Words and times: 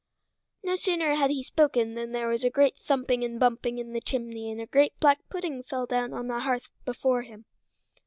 No 0.63 0.77
sooner 0.77 1.13
had 1.13 1.29
he 1.29 1.43
spoken 1.43 1.93
than 1.93 2.11
there 2.11 2.27
was 2.27 2.43
a 2.43 2.49
great 2.49 2.73
thumping 2.83 3.23
and 3.23 3.39
bumping 3.39 3.77
in 3.77 3.93
the 3.93 4.01
chimney 4.01 4.49
and 4.49 4.59
a 4.59 4.65
great 4.65 4.99
black 4.99 5.19
pudding 5.29 5.61
fell 5.61 5.85
down 5.85 6.11
on 6.11 6.25
the 6.25 6.39
hearth 6.39 6.69
before 6.85 7.21
him. 7.21 7.45